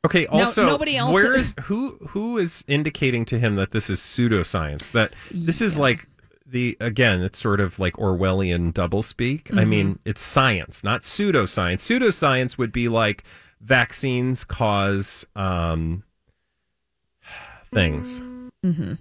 [0.04, 0.26] Okay.
[0.32, 4.00] Now, Also, nobody else- where is who who is indicating to him that this is
[4.00, 4.92] pseudoscience?
[4.92, 6.06] That this is like
[6.46, 9.44] the again, it's sort of like Orwellian doublespeak.
[9.44, 9.58] Mm-hmm.
[9.58, 11.80] I mean, it's science, not pseudoscience.
[11.80, 13.24] Pseudoscience would be like
[13.64, 16.02] vaccines cause um,
[17.72, 18.20] things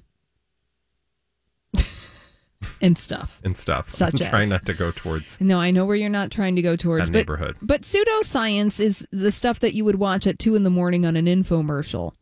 [2.82, 3.41] And stuff.
[3.45, 3.89] and stuff.
[3.89, 6.56] Such I'm as- trying not to go towards No, I know where you're not trying
[6.58, 7.56] to go towards, that but neighborhood.
[7.62, 11.15] But pseudoscience is the stuff that you would watch at two in the morning on
[11.15, 12.13] an infomercial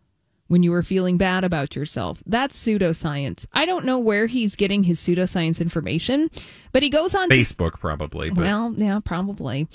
[0.48, 2.22] when you were feeling bad about yourself.
[2.26, 3.46] That's pseudoscience.
[3.54, 6.30] I don't know where he's getting his pseudoscience information,
[6.74, 9.68] but he goes on to Facebook probably, but well, yeah, probably.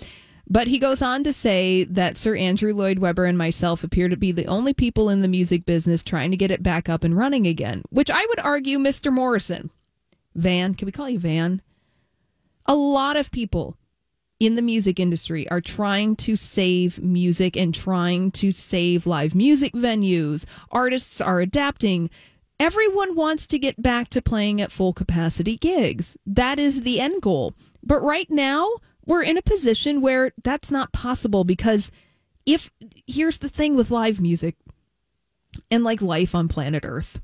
[0.49, 4.17] But he goes on to say that Sir Andrew Lloyd Webber and myself appear to
[4.17, 7.17] be the only people in the music business trying to get it back up and
[7.17, 9.13] running again, which I would argue, Mr.
[9.13, 9.71] Morrison,
[10.35, 11.63] Van, can we call you Van?
[12.67, 13.77] A lot of people
[14.39, 19.73] in the music industry are trying to save music and trying to save live music
[19.73, 20.45] venues.
[20.71, 22.11] Artists are adapting.
[22.61, 26.17] Everyone wants to get back to playing at full capacity gigs.
[26.27, 27.55] That is the end goal.
[27.83, 28.69] But right now,
[29.07, 31.91] we're in a position where that's not possible because
[32.45, 32.71] if
[33.07, 34.57] here's the thing with live music
[35.71, 37.21] and like life on planet Earth,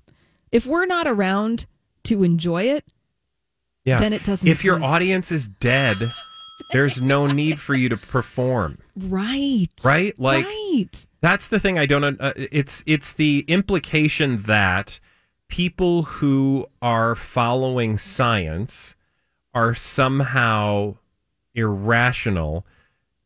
[0.50, 1.66] if we're not around
[2.04, 2.84] to enjoy it,
[3.84, 3.98] yeah.
[3.98, 6.12] then it doesn't If your audience is dead,
[6.70, 10.18] there's no need for you to perform, right, right?
[10.18, 11.06] Like right.
[11.20, 12.20] That's the thing I don't.
[12.20, 15.00] Uh, it's it's the implication that
[15.48, 18.94] people who are following science
[19.54, 20.96] are somehow
[21.54, 22.66] irrational.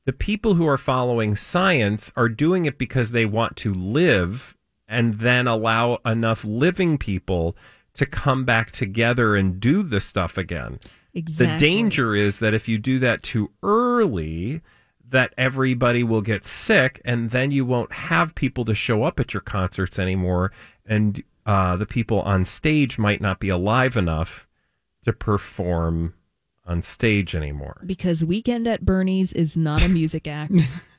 [0.05, 4.57] The people who are following science are doing it because they want to live
[4.89, 7.57] and then allow enough living people
[7.95, 10.79] to come back together and do the stuff again.
[11.15, 11.55] Exactly.
[11.55, 14.61] The danger is that if you do that too early,
[15.09, 19.33] that everybody will get sick, and then you won't have people to show up at
[19.33, 20.53] your concerts anymore,
[20.85, 24.47] and uh, the people on stage might not be alive enough
[25.05, 26.15] to perform
[26.67, 27.81] on stage anymore.
[27.87, 30.53] because Weekend at Bernie's is not a music act.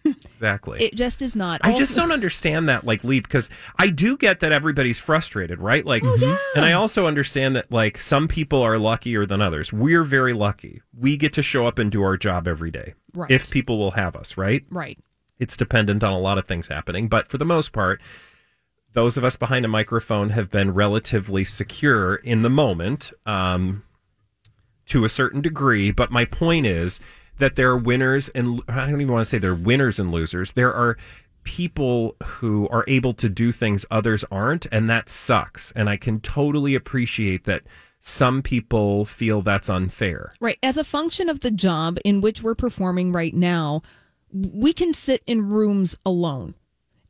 [0.06, 0.82] Exactly.
[0.82, 1.60] it just is not.
[1.64, 5.86] I just don't understand that like leap because I do get that everybody's frustrated, right?
[5.86, 6.38] Like, Oh, yeah.
[6.56, 9.74] and I also understand that like some people are luckier than others.
[9.74, 10.82] We're very lucky.
[10.98, 12.94] We get to show up and do our job every day.
[13.14, 13.30] Right.
[13.30, 14.64] If people will have us, right?
[14.70, 14.98] Right.
[15.40, 18.02] It's dependent on a lot of things happening, but for the most part,
[18.94, 23.84] those of us behind a microphone have been relatively secure in the moment, um,
[24.88, 25.92] to a certain degree.
[25.92, 27.00] But my point is
[27.38, 30.54] that there are winners and I don't even want to say they're winners and losers.
[30.54, 30.98] There are
[31.44, 35.72] people who are able to do things others aren't, and that sucks.
[35.78, 37.64] And I can totally appreciate that
[38.00, 40.34] some people feel that's unfair.
[40.42, 40.60] Right.
[40.62, 43.82] As a function of the job in which we're performing right now,
[44.32, 46.56] we can sit in rooms alone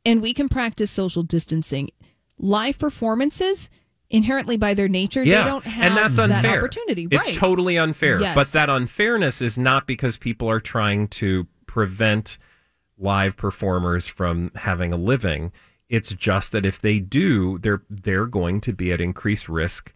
[0.06, 1.90] and we can practice social distancing.
[2.38, 3.68] Live performances,
[4.10, 6.58] inherently by their nature, they don't have and that's that unfair.
[6.58, 7.08] opportunity.
[7.10, 7.34] It's right.
[7.34, 8.20] totally unfair.
[8.20, 8.34] Yes.
[8.34, 12.38] But that unfairness is not because people are trying to prevent
[12.98, 15.52] live performers from having a living.
[15.88, 19.94] It's just that if they do, they're they're going to be at increased risk,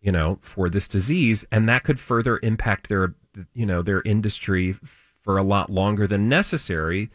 [0.00, 3.14] you know, for this disease, and that could further impact their
[3.52, 4.76] you know their industry
[5.22, 7.10] for a lot longer than necessary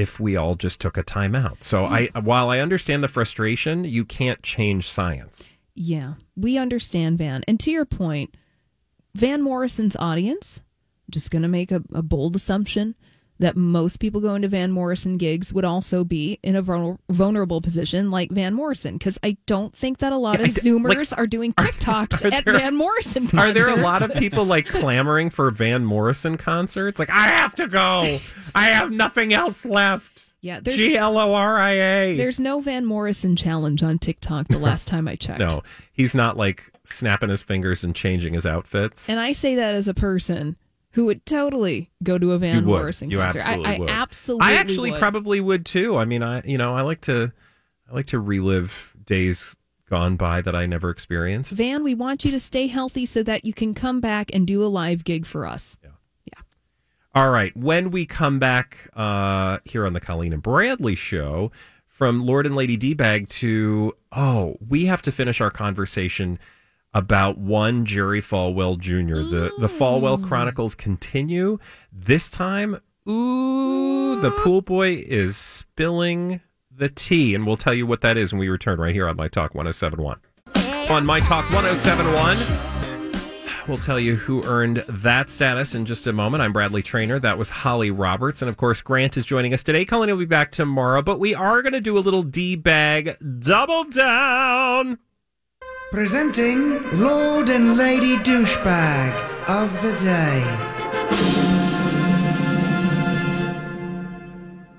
[0.00, 1.62] if we all just took a time out.
[1.62, 5.50] So I while I understand the frustration, you can't change science.
[5.74, 7.44] Yeah, we understand Van.
[7.46, 8.34] And to your point,
[9.14, 10.62] Van Morrison's audience,
[11.10, 12.94] just going to make a, a bold assumption,
[13.40, 17.60] that most people going to Van Morrison gigs would also be in a vul- vulnerable
[17.60, 21.10] position like Van Morrison because I don't think that a lot Yeah, of d- Zoomers
[21.10, 23.40] like, are doing TikToks are at there- Van Morrison concerts.
[23.50, 26.98] Are there a lot of people like clamoring for Van Morrison concerts?
[27.00, 28.18] Like, I have to go.
[28.54, 30.26] I have nothing else left.
[30.42, 32.16] Yeah, there's G L O R I A.
[32.16, 34.48] there's no Van Morrison challenge on TikTok.
[34.48, 35.38] The last time I checked.
[35.50, 39.08] No, he's not like snapping his fingers and changing his outfits.
[39.08, 40.56] And I say that as a person
[40.92, 42.64] who would totally go to a Van.
[42.64, 43.40] Morrison concert.
[43.40, 43.90] absolutely I, I would.
[43.90, 45.00] absolutely I actually would.
[45.00, 45.96] probably would too.
[45.96, 47.32] I mean, I you know, I like to
[47.90, 49.56] I like to relive days
[49.88, 51.52] gone by that I never experienced.
[51.52, 54.64] Van, we want you to stay healthy so that you can come back and do
[54.64, 55.78] a live gig for us.
[55.82, 55.90] Yeah.
[56.26, 56.40] yeah.
[57.14, 57.56] All right.
[57.56, 61.50] When we come back uh, here on the Colleen and Bradley show,
[62.00, 66.38] from Lord and Lady D bag to oh, we have to finish our conversation
[66.92, 69.22] about one Jerry Falwell Jr.
[69.22, 71.58] The the Falwell Chronicles continue.
[71.92, 78.00] This time, ooh, the pool boy is spilling the tea, and we'll tell you what
[78.00, 80.18] that is when we return right here on My Talk 1071.
[80.90, 82.36] On My Talk 1071.
[83.68, 86.42] We'll tell you who earned that status in just a moment.
[86.42, 87.20] I'm Bradley Traynor.
[87.20, 88.42] That was Holly Roberts.
[88.42, 89.84] And of course, Grant is joining us today.
[89.84, 93.16] Colleen will be back tomorrow, but we are going to do a little D bag
[93.38, 94.98] double down.
[95.92, 99.12] Presenting Lord and Lady Douchebag
[99.48, 100.44] of the Day.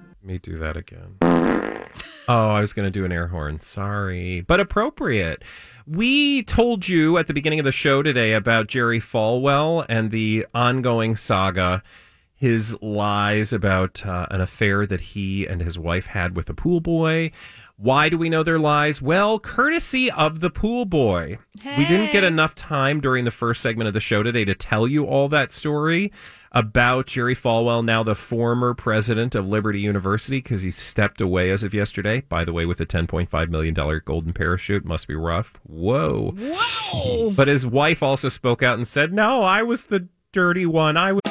[0.07, 1.17] Let me do that again.
[2.29, 3.59] Oh, I was going to do an air horn.
[3.59, 5.43] Sorry, but appropriate.
[5.85, 10.45] We told you at the beginning of the show today about Jerry Falwell and the
[10.53, 11.83] ongoing saga,
[12.33, 16.79] his lies about uh, an affair that he and his wife had with a pool
[16.79, 17.31] boy.
[17.81, 19.01] Why do we know their lies?
[19.01, 21.39] Well, courtesy of the pool boy.
[21.65, 24.87] We didn't get enough time during the first segment of the show today to tell
[24.87, 26.11] you all that story
[26.51, 31.63] about Jerry Falwell, now the former president of Liberty University, because he stepped away as
[31.63, 32.21] of yesterday.
[32.21, 33.73] By the way, with a $10.5 million
[34.05, 34.85] golden parachute.
[34.85, 35.59] Must be rough.
[35.63, 36.35] Whoa.
[36.37, 37.31] Whoa.
[37.31, 40.97] But his wife also spoke out and said, No, I was the dirty one.
[40.97, 41.30] I was.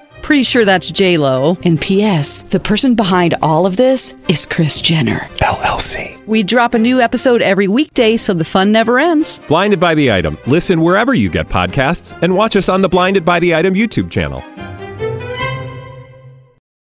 [0.21, 1.57] Pretty sure that's J Lo.
[1.63, 2.43] And P.S.
[2.43, 6.25] The person behind all of this is Kris Jenner LLC.
[6.27, 9.39] We drop a new episode every weekday, so the fun never ends.
[9.47, 10.37] Blinded by the item.
[10.45, 14.11] Listen wherever you get podcasts, and watch us on the Blinded by the Item YouTube
[14.11, 14.43] channel.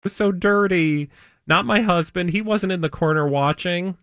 [0.06, 1.08] So dirty.
[1.46, 2.30] Not my husband.
[2.30, 3.96] He wasn't in the corner watching.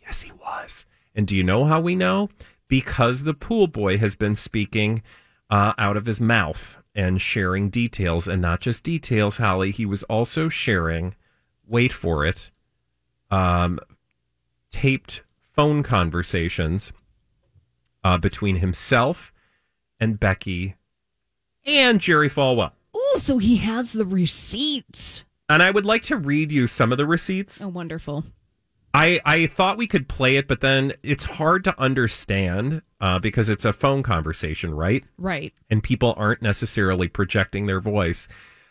[0.00, 0.84] Yes, he was.
[1.14, 2.28] And do you know how we know?
[2.68, 5.02] Because the pool boy has been speaking
[5.48, 9.70] uh, out of his mouth and sharing details, and not just details, Holly.
[9.70, 11.14] He was also sharing,
[11.66, 12.50] wait for it,
[13.30, 13.80] um,
[14.70, 16.92] taped phone conversations
[18.02, 19.32] uh, between himself
[19.98, 20.74] and Becky
[21.64, 22.72] and Jerry Falwell.
[22.94, 25.24] Oh, so he has the receipts.
[25.48, 27.60] And I would like to read you some of the receipts.
[27.60, 28.24] Oh, wonderful.
[28.94, 33.48] I, I thought we could play it, but then it's hard to understand uh, because
[33.48, 35.04] it's a phone conversation, right?
[35.18, 35.52] Right.
[35.68, 38.28] And people aren't necessarily projecting their voice.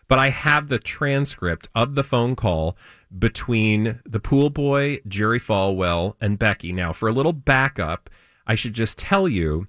[0.07, 2.77] But I have the transcript of the phone call
[3.17, 6.71] between the pool boy, Jerry Falwell, and Becky.
[6.71, 8.09] Now, for a little backup,
[8.47, 9.67] I should just tell you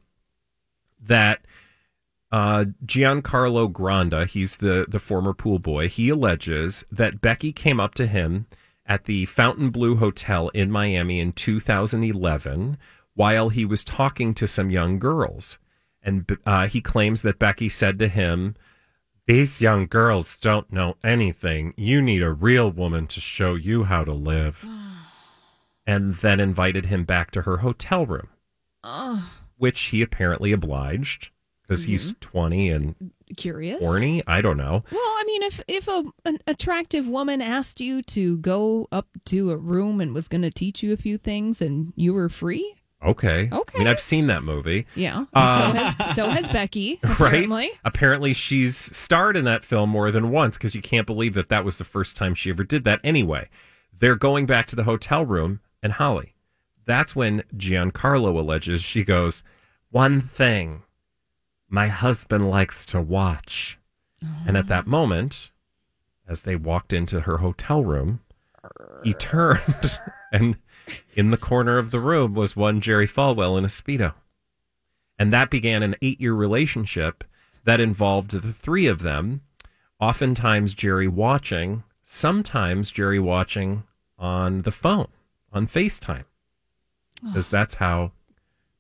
[1.03, 1.45] that
[2.31, 7.95] uh, Giancarlo Granda, he's the, the former pool boy, he alleges that Becky came up
[7.95, 8.47] to him
[8.87, 12.77] at the Fontainebleau Hotel in Miami in 2011
[13.15, 15.59] while he was talking to some young girls.
[16.03, 18.55] And uh, he claims that Becky said to him,
[19.27, 21.73] These young girls don't know anything.
[21.77, 24.67] You need a real woman to show you how to live.
[25.87, 28.29] and then invited him back to her hotel room,
[29.57, 31.31] which he apparently obliged
[31.63, 33.85] because he's 20 and curious.
[33.85, 34.23] horny.
[34.27, 34.85] I don't know.
[34.91, 39.51] Well, I mean, if if a, an attractive woman asked you to go up to
[39.51, 42.75] a room and was going to teach you a few things, and you were free,
[43.05, 43.49] Okay.
[43.53, 43.77] Okay.
[43.77, 44.87] I mean, I've seen that movie.
[44.95, 45.27] Yeah.
[45.35, 47.01] Uh, so has so has Becky.
[47.05, 47.45] Right.
[47.45, 47.71] Apparently.
[47.85, 51.65] Apparently, she's starred in that film more than once because you can't believe that that
[51.65, 53.01] was the first time she ever did that.
[53.05, 53.49] Anyway,
[53.99, 56.35] they're going back to the hotel room, and Holly,
[56.87, 59.45] that's when Giancarlo alleges she goes,
[59.91, 60.83] One thing,
[61.75, 63.79] my husband likes to watch.
[64.47, 65.51] And at that moment,
[66.27, 68.21] as they walked into her hotel room,
[69.03, 69.99] he turned
[70.33, 70.57] and
[71.15, 74.15] in the corner of the room was one Jerry Falwell in a Speedo.
[75.19, 77.25] And that began an eight year relationship
[77.65, 79.43] that involved the three of them,
[80.01, 83.83] oftentimes Jerry watching, sometimes Jerry watching
[84.17, 85.09] on the phone,
[85.53, 86.25] on FaceTime.
[87.23, 88.13] Because that's how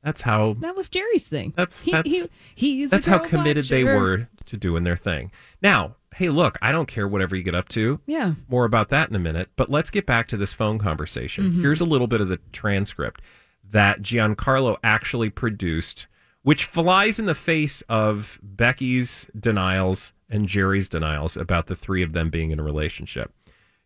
[0.04, 1.52] that's how That was Jerry's thing.
[1.56, 5.32] That's he, that's he, he's that's how committed they were to doing their thing.
[5.62, 7.98] Now, hey, look, I don't care whatever you get up to.
[8.06, 8.34] Yeah.
[8.48, 11.50] More about that in a minute, but let's get back to this phone conversation.
[11.50, 11.60] Mhm.
[11.60, 13.20] Here's a little bit of the transcript
[13.68, 16.06] that Giancarlo actually produced,
[16.42, 22.12] which flies in the face of Becky's denials and Jerry's denials about the three of
[22.12, 23.32] them being in a relationship.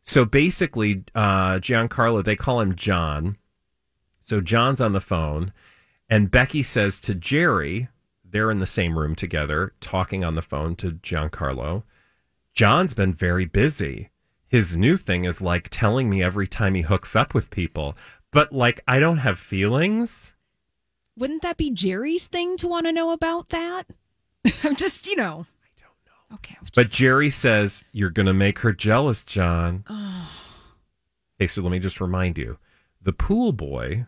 [0.02, 3.36] So basically, uh, Giancarlo, they call him John.
[4.20, 5.52] So John's on the phone,
[6.08, 7.88] and Becky says to Jerry,
[8.24, 11.82] they're in the same room together, talking on the phone to Giancarlo.
[12.54, 14.10] John's been very busy.
[14.48, 17.96] His new thing is like telling me every time he hooks up with people,
[18.32, 20.34] but like I don't have feelings.
[21.16, 23.84] Wouldn't that be Jerry's thing to want to know about that?
[24.64, 25.46] I'm just, you know.
[25.62, 26.34] I don't know.
[26.36, 26.54] Okay.
[26.56, 29.84] I was But just- Jerry says, You're going to make her jealous, John.
[31.40, 32.58] Okay, so let me just remind you
[33.00, 34.06] the pool boy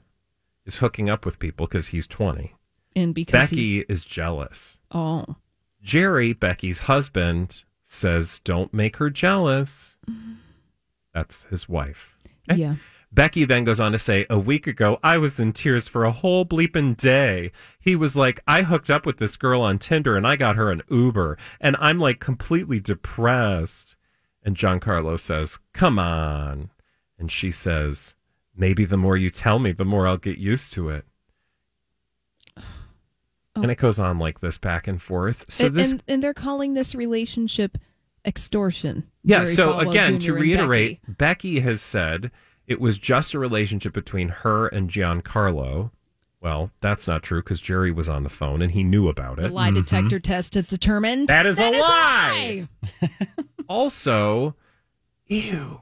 [0.71, 2.55] is hooking up with people because he's 20.
[2.95, 4.79] and because Becky he, is jealous.
[4.93, 5.37] oh,
[5.83, 9.97] Jerry, Becky's husband, says, Don't make her jealous.
[11.13, 12.17] That's his wife.
[12.51, 12.61] Okay?
[12.61, 12.75] yeah.
[13.13, 16.13] Becky then goes on to say, A week ago, I was in tears for a
[16.13, 17.51] whole bleeping day.
[17.81, 20.71] He was like, I hooked up with this girl on Tinder and I got her
[20.71, 23.97] an Uber, and I'm like completely depressed.
[24.45, 26.71] And Giancarlo says, Come on.
[27.19, 28.15] And she says,
[28.61, 31.07] Maybe the more you tell me, the more I'll get used to it.
[32.59, 33.63] Oh.
[33.63, 35.47] And it goes on like this back and forth.
[35.49, 37.79] So and, this and, and they're calling this relationship
[38.23, 39.09] extortion.
[39.25, 39.45] Yeah.
[39.45, 40.27] Jerry so Falwell again, Jr.
[40.27, 41.15] to reiterate, Becky.
[41.55, 41.61] Becky.
[41.61, 42.31] has said
[42.67, 45.91] it was just a relationship between her and Giancarlo.
[46.43, 49.43] Well, that's not true because Jerry was on the phone and he knew about it.
[49.43, 49.53] the it.
[49.55, 49.79] lie mm-hmm.
[49.79, 52.69] detector test has determined That is a That lie.
[53.69, 54.57] Also,
[55.29, 55.81] ew,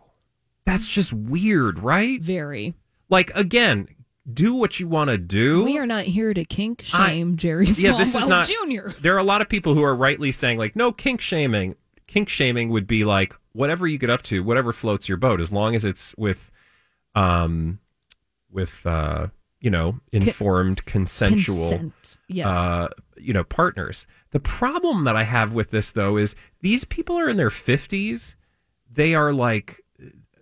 [0.68, 2.20] that's just weird, right?
[2.20, 2.74] Very.
[3.08, 3.88] Like again,
[4.30, 5.64] do what you want to do.
[5.64, 8.46] We are not here to kink I- shame Jerry yeah, this is Falwell not.
[8.46, 8.90] Jr.
[9.00, 11.76] There are a lot of people who are rightly saying like, no kink shaming.
[12.06, 15.52] Kink shaming would be like whatever you get up to, whatever floats your boat, as
[15.52, 16.50] long as it's with,
[17.14, 17.80] um,
[18.50, 19.28] with uh,
[19.60, 22.18] you know, informed, consensual, Consent.
[22.28, 22.46] Yes.
[22.46, 24.06] uh, you know, partners.
[24.30, 28.36] The problem that I have with this though is these people are in their fifties.
[28.90, 29.82] They are like,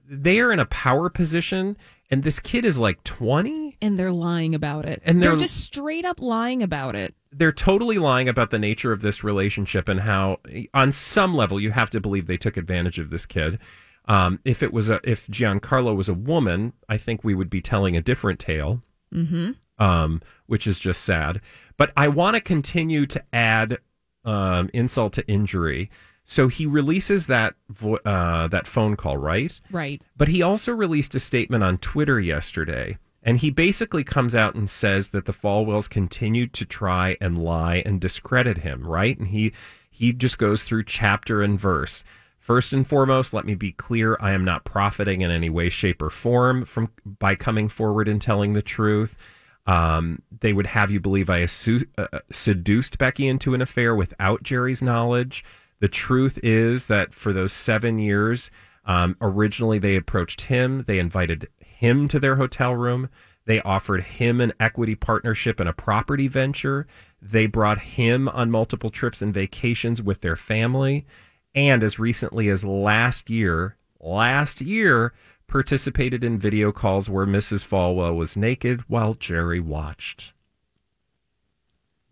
[0.08, 1.76] they are in a power position,
[2.10, 3.76] and this kid is like twenty.
[3.82, 5.02] and they're lying about it.
[5.04, 7.14] And they're, they're- just straight up lying about it.
[7.32, 10.38] they're totally lying about the nature of this relationship and how
[10.72, 13.58] on some level you have to believe they took advantage of this kid
[14.08, 17.60] um, if it was a if giancarlo was a woman i think we would be
[17.60, 18.82] telling a different tale
[19.14, 19.52] Mm-hmm.
[19.84, 21.40] um, which is just sad
[21.76, 23.78] but i want to continue to add
[24.24, 25.90] um, insult to injury
[26.28, 30.02] so he releases that vo- uh, that phone call right Right.
[30.16, 34.68] but he also released a statement on Twitter yesterday, and he basically comes out and
[34.68, 39.16] says that the Falwells continued to try and lie and discredit him, right?
[39.18, 39.52] And he
[39.90, 42.04] he just goes through chapter and verse.
[42.38, 46.02] First and foremost, let me be clear, I am not profiting in any way, shape,
[46.02, 49.16] or form from by coming forward and telling the truth.
[49.66, 54.44] Um, they would have you believe I assu- uh, seduced Becky into an affair without
[54.44, 55.44] Jerry's knowledge.
[55.80, 58.50] The truth is that for those seven years,
[58.84, 63.08] um, originally they approached him, they invited him to their hotel room,
[63.44, 66.86] they offered him an equity partnership in a property venture,
[67.20, 71.06] they brought him on multiple trips and vacations with their family,
[71.54, 75.12] and as recently as last year, last year,
[75.46, 77.64] participated in video calls where Mrs.
[77.66, 80.32] Falwell was naked while Jerry watched.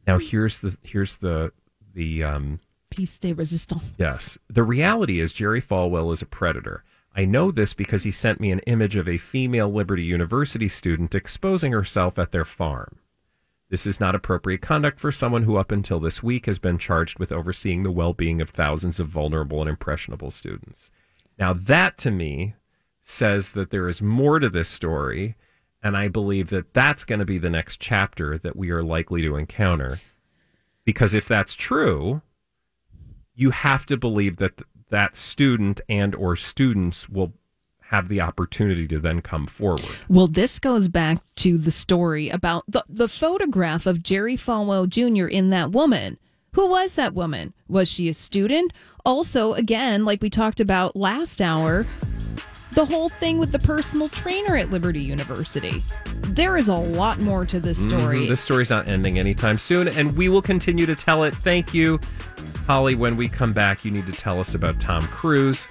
[0.07, 1.53] Now here's the here's the
[1.95, 2.61] the um
[2.95, 3.93] Peace de resistance.
[3.99, 4.39] Yes.
[4.49, 6.85] The reality is Jerry Falwell is a predator.
[7.17, 11.15] I know this because he sent me an image of a female Liberty University student
[11.15, 12.99] exposing herself at their farm.
[13.71, 17.19] This is not appropriate conduct for someone who, up until this week, has been charged
[17.19, 20.91] with overseeing the well being of thousands of vulnerable and impressionable students.
[21.39, 22.55] Now, that to me
[23.03, 25.37] says that there is more to this story
[25.83, 29.21] And I believe that that's going to be the next chapter that we are likely
[29.23, 30.01] to encounter.
[30.85, 32.23] Because if that's true,
[33.35, 37.33] you have to believe that that student and or students will
[37.89, 39.85] have the opportunity to then come forward.
[40.09, 45.27] Well, this goes back to the story about the, the photograph of Jerry Falwell Jr.
[45.27, 46.19] in that woman.
[46.53, 47.53] Who was that woman?
[47.69, 48.73] Was she a student?
[49.05, 51.85] Also, again, like we talked about last hour,
[52.75, 55.83] the whole thing with the personal trainer at Liberty University.
[56.23, 58.21] There is a lot more to this story.
[58.21, 58.29] Mm-hmm.
[58.29, 61.35] This story's not ending anytime soon, and we will continue to tell it.
[61.37, 62.01] Thank you,
[62.67, 62.95] Holly.
[62.95, 65.69] When we come back, you need to tell us about Tom Cruise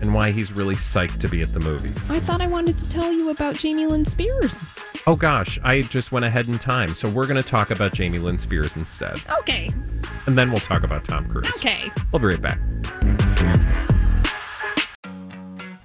[0.00, 2.10] and why he's really psyched to be at the movies.
[2.10, 4.64] I thought I wanted to tell you about Jamie Lynn Spears.
[5.06, 6.94] Oh gosh, I just went ahead in time.
[6.94, 9.20] So we're going to talk about Jamie Lynn Spears instead.
[9.40, 9.72] Okay.
[10.26, 11.48] And then we'll talk about Tom Cruise.
[11.56, 11.90] Okay.
[12.12, 13.93] We'll be right back.